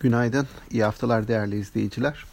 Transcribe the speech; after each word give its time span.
Günaydın, 0.00 0.46
iyi 0.70 0.84
haftalar 0.84 1.28
değerli 1.28 1.58
izleyiciler. 1.58 2.24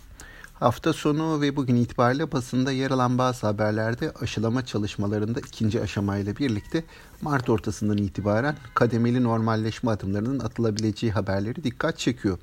Hafta 0.53 0.93
sonu 0.93 1.41
ve 1.41 1.55
bugün 1.55 1.75
itibariyle 1.75 2.31
basında 2.31 2.71
yer 2.71 2.91
alan 2.91 3.17
bazı 3.17 3.47
haberlerde 3.47 4.11
aşılama 4.21 4.65
çalışmalarında 4.65 5.39
ikinci 5.39 5.81
aşamayla 5.81 6.35
birlikte 6.35 6.83
Mart 7.21 7.49
ortasından 7.49 7.97
itibaren 7.97 8.55
kademeli 8.73 9.23
normalleşme 9.23 9.91
adımlarının 9.91 10.39
atılabileceği 10.39 11.11
haberleri 11.11 11.63
dikkat 11.63 11.97
çekiyor. 11.97 12.37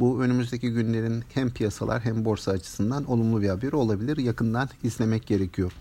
Bu 0.00 0.22
önümüzdeki 0.22 0.72
günlerin 0.72 1.24
hem 1.34 1.50
piyasalar 1.50 2.04
hem 2.04 2.24
borsa 2.24 2.52
açısından 2.52 3.04
olumlu 3.04 3.42
bir 3.42 3.48
haber 3.48 3.72
olabilir. 3.72 4.16
Yakından 4.16 4.68
izlemek 4.82 5.26
gerekiyor. 5.26 5.72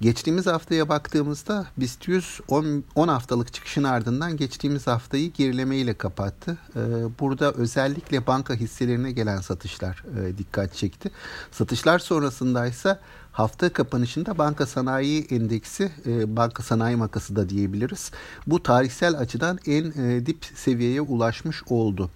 Geçtiğimiz 0.00 0.46
haftaya 0.46 0.88
baktığımızda 0.88 1.66
BIST 1.76 2.08
100 2.08 2.40
10, 2.48 2.84
10 2.94 3.08
haftalık 3.08 3.52
çıkışın 3.52 3.84
ardından 3.84 4.36
geçtiğimiz 4.36 4.86
haftayı 4.86 5.32
gerilemeyle 5.32 5.94
kapattı. 5.94 6.58
Ee, 6.76 6.80
burada 7.20 7.52
özellikle 7.52 8.26
banka 8.26 8.54
hisselerine 8.54 9.12
gelen 9.12 9.40
satışlar 9.40 10.04
e, 10.18 10.38
dikkat 10.38 10.74
çekti. 10.74 11.10
Satışlar 11.50 11.98
sonrasında 11.98 12.66
ise 12.66 12.98
hafta 13.32 13.72
kapanışında 13.72 14.38
banka 14.38 14.66
sanayi 14.66 15.26
endeksi, 15.30 15.90
e, 16.06 16.36
banka 16.36 16.62
sanayi 16.62 16.96
makası 16.96 17.36
da 17.36 17.48
diyebiliriz. 17.48 18.10
Bu 18.46 18.62
tarihsel 18.62 19.18
açıdan 19.18 19.58
en 19.66 19.84
e, 19.84 20.26
dip 20.26 20.44
seviyeye 20.54 21.00
ulaşmış 21.00 21.62
oldu. 21.68 22.10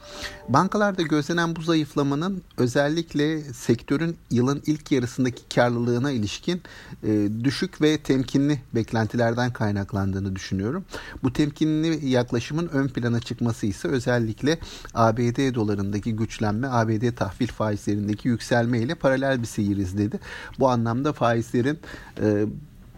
Bankalarda 0.48 1.02
gözlenen 1.02 1.56
bu 1.56 1.62
zayıflamanın 1.62 2.42
özellikle 2.56 3.40
sektörün 3.40 4.16
yılın 4.30 4.62
ilk 4.66 4.92
yarısındaki 4.92 5.54
karlılığına 5.54 6.10
ilişkin 6.10 6.62
e, 7.02 7.28
düşük 7.44 7.82
ve 7.82 7.98
temkinli 7.98 8.60
beklentilerden 8.74 9.52
kaynaklandığını 9.52 10.36
düşünüyorum. 10.36 10.84
Bu 11.22 11.32
temkinli 11.32 12.08
yaklaşımın 12.08 12.68
ön 12.68 12.88
plana 12.88 13.20
çıkması 13.20 13.66
ise 13.66 13.88
özellikle 13.88 14.58
ABD 14.94 15.54
dolarındaki 15.54 16.16
güçlenme, 16.16 16.68
ABD 16.68 17.16
tahvil 17.16 17.46
faizlerindeki 17.48 18.28
yükselme 18.28 18.78
ile 18.78 18.94
paralel 18.94 19.42
bir 19.42 19.46
seyir 19.46 19.76
izledi. 19.76 20.20
Bu 20.58 20.68
anlamda 20.68 21.03
faizlerin 21.12 21.78
e, 22.22 22.44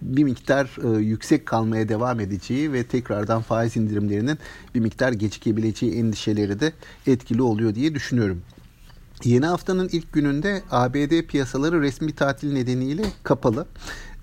bir 0.02 0.24
miktar 0.24 0.76
e, 0.84 1.02
yüksek 1.02 1.46
kalmaya 1.46 1.88
devam 1.88 2.20
edeceği 2.20 2.72
ve 2.72 2.84
tekrardan 2.84 3.42
faiz 3.42 3.76
indirimlerinin 3.76 4.38
bir 4.74 4.80
miktar 4.80 5.12
gecikebileceği 5.12 5.94
endişeleri 5.94 6.60
de 6.60 6.72
etkili 7.06 7.42
oluyor 7.42 7.74
diye 7.74 7.94
düşünüyorum. 7.94 8.42
Yeni 9.24 9.46
haftanın 9.46 9.88
ilk 9.92 10.12
gününde 10.12 10.62
ABD 10.70 11.22
piyasaları 11.22 11.82
resmi 11.82 12.12
tatil 12.12 12.52
nedeniyle 12.52 13.02
kapalı. 13.22 13.66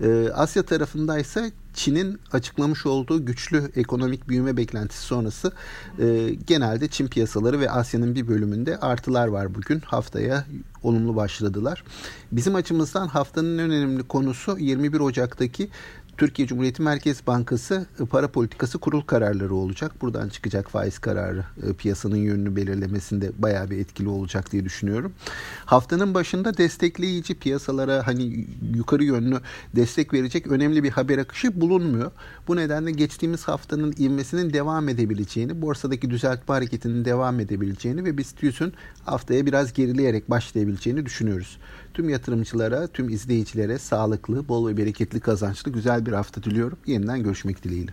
Ee, 0.00 0.28
Asya 0.34 0.62
tarafında 0.62 1.18
ise 1.18 1.52
Çin'in 1.74 2.20
açıklamış 2.32 2.86
olduğu 2.86 3.26
güçlü 3.26 3.70
ekonomik 3.76 4.28
büyüme 4.28 4.56
beklentisi 4.56 5.02
sonrası 5.02 5.52
e, 5.98 6.30
genelde 6.46 6.88
Çin 6.88 7.08
piyasaları 7.08 7.60
ve 7.60 7.70
Asya'nın 7.70 8.14
bir 8.14 8.28
bölümünde 8.28 8.76
artılar 8.76 9.28
var 9.28 9.54
bugün. 9.54 9.80
Haftaya 9.80 10.44
olumlu 10.82 11.16
başladılar. 11.16 11.84
Bizim 12.32 12.54
açımızdan 12.54 13.08
haftanın 13.08 13.58
en 13.58 13.70
önemli 13.70 14.02
konusu 14.02 14.58
21 14.58 15.00
Ocak'taki 15.00 15.68
Türkiye 16.18 16.48
Cumhuriyeti 16.48 16.82
Merkez 16.82 17.26
Bankası 17.26 17.86
e, 18.00 18.04
para 18.04 18.28
politikası 18.28 18.78
kurul 18.78 19.00
kararları 19.00 19.54
olacak. 19.54 20.02
Buradan 20.02 20.28
çıkacak 20.28 20.70
faiz 20.70 20.98
kararı 20.98 21.44
e, 21.62 21.72
piyasanın 21.72 22.16
yönünü 22.16 22.56
belirlemesinde 22.56 23.30
bayağı 23.38 23.70
bir 23.70 23.78
etkili 23.78 24.08
olacak 24.08 24.52
diye 24.52 24.64
düşünüyorum. 24.64 25.12
Haftanın 25.64 26.14
başında 26.14 26.56
destekleyici 26.56 27.34
piyasalara 27.34 28.06
hani 28.06 28.46
yukarı 28.74 29.04
yönlü 29.04 29.40
destek 29.76 30.12
verecek 30.12 30.46
önemli 30.46 30.82
bir 30.82 30.90
haber 30.90 31.18
akışı 31.18 31.60
bulunmuyor. 31.60 32.10
Bu 32.48 32.56
nedenle 32.56 32.90
geçtiğimiz 32.90 33.44
haftanın 33.44 33.94
ivmesinin 33.98 34.52
devam 34.52 34.88
edebileceğini, 34.88 35.62
borsadaki 35.62 36.10
düzeltme 36.10 36.54
hareketinin 36.54 37.04
devam 37.04 37.40
edebileceğini 37.40 38.04
ve 38.04 38.18
BIST 38.18 38.42
100'ün 38.42 38.72
haftaya 39.04 39.46
biraz 39.46 39.72
gerileyerek 39.72 40.30
başlayabileceğini 40.30 41.06
düşünüyoruz. 41.06 41.58
Tüm 41.94 42.08
yatırımcılara, 42.08 42.86
tüm 42.86 43.08
izleyicilere 43.08 43.78
sağlıklı, 43.78 44.48
bol 44.48 44.68
ve 44.68 44.76
bereketli 44.76 45.20
kazançlı 45.20 45.72
bir 46.06 46.12
hafta 46.12 46.42
diliyorum. 46.42 46.78
Yeniden 46.86 47.22
görüşmek 47.22 47.64
dileğiyle. 47.64 47.92